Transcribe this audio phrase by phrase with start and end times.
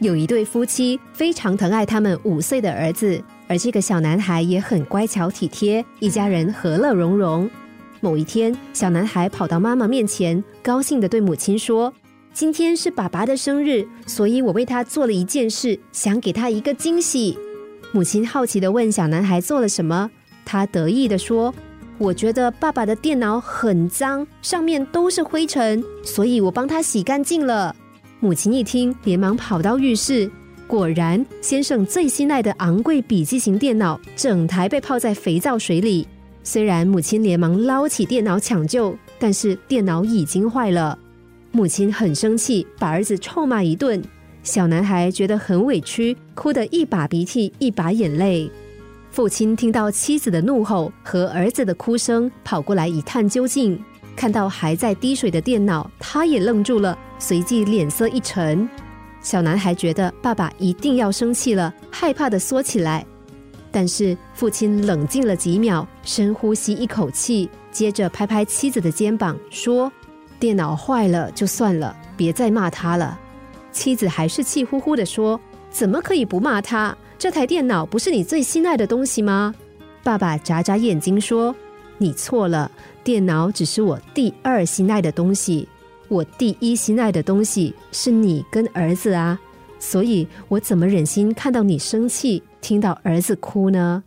[0.00, 7.48] 有一对夫妻非常疼爱他们五岁的儿子，而这个小男孩也很乖巧体贴，一家人和乐融融。
[8.00, 11.92] 某一天，小男孩跑到妈妈面前，高兴地对母亲说
[12.32, 17.38] ：“今天是爸爸的生日，所以我为他做了一件事，想给他一个惊喜。”
[17.92, 20.10] 母亲好奇地问小男孩做了什么，
[20.46, 21.54] 他得意地说
[21.98, 27.76] ：“我觉得爸爸的电脑很脏，上面都是灰尘，所以我帮他洗干净了。”
[28.22, 30.30] 母亲一听，连忙跑到浴室，
[30.66, 36.06] 果然，先生最心爱的昂贵笔记型电脑整台被泡在肥皂水里。
[36.42, 40.98] 虽然母亲连忙捞起电脑抢救，但是电脑已经坏了。
[41.50, 44.02] 母亲很生气，把儿子臭骂一顿。
[44.42, 48.50] 小男孩觉得很委屈，哭得一把鼻涕一把眼泪。
[49.10, 53.82] 父亲听到妻子的怒吼和儿子的哭声，跑过来一探究竟。
[54.20, 58.68] 看到还在滴水的电脑，他也愣住了，随即脸色一沉。
[59.22, 63.02] 小男孩觉得爸爸一定要生气了，害怕的缩起来。
[63.72, 69.90] 但是父亲冷静了几秒，深呼吸一口气，接着拍拍妻子的肩膀，说
[70.38, 73.18] ：“电脑坏了就算了，别再骂他了。”
[73.72, 75.40] 妻子还是气呼呼的说
[75.72, 76.94] ：“怎么可以不骂他？
[77.18, 79.54] 这台电脑不是你最心爱的东西吗？”
[80.04, 81.56] 爸爸眨眨眼睛说
[82.02, 82.70] ：“你错了，
[83.04, 85.68] 电脑只是我第二心爱的东西，
[86.08, 89.38] 我第一心爱的东西是你跟儿子啊，
[89.78, 94.02] 所以我怎么忍心看到你生气？”听到儿子哭呢，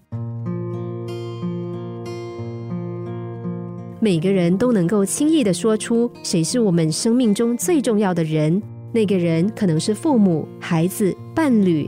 [3.99, 8.59] 每个人都能够轻易的说出谁是我们生命中最重要的人，
[8.91, 11.87] 那个人可能是父母、孩子、伴侣。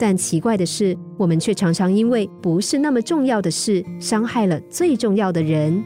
[0.00, 5.84] 但奇怪的是，我们却常常因为不是那么重要的事，伤害了最重要的人。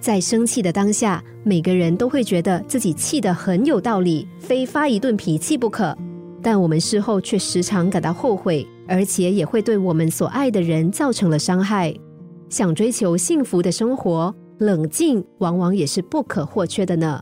[0.00, 5.96] 在生气的当下，每个人都会觉得自己气得很有道理，非发一顿脾气不可。
[6.42, 8.66] 但我们事后却时常感到后悔。
[8.88, 11.92] 而且也会对我们所爱的人造成了伤害。
[12.48, 17.20] 想追求幸福的生活，冷静往往也是不可或缺的呢。